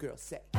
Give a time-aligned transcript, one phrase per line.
[0.00, 0.49] girls say.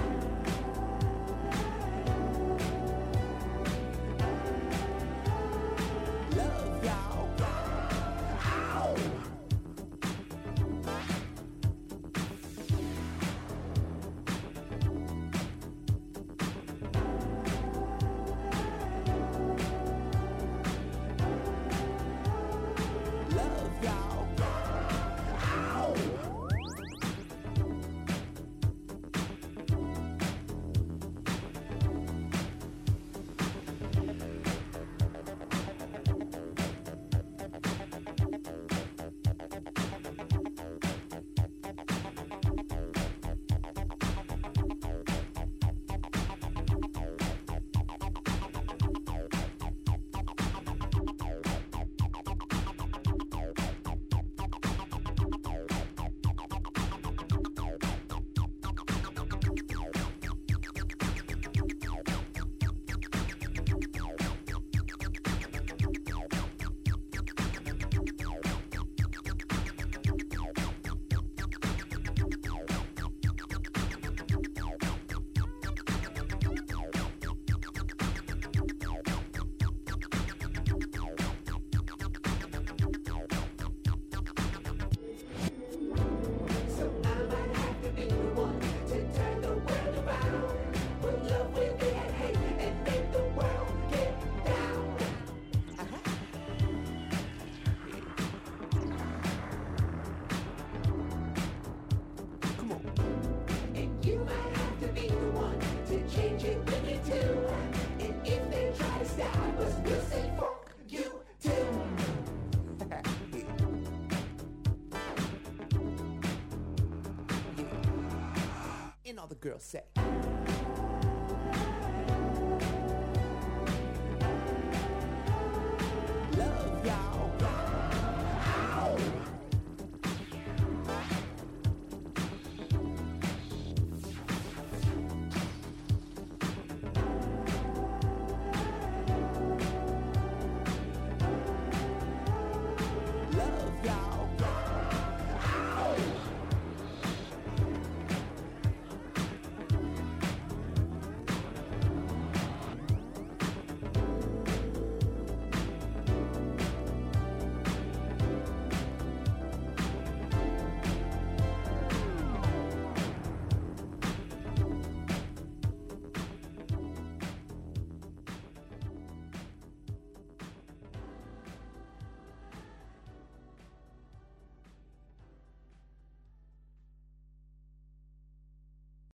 [119.29, 119.83] The girls say.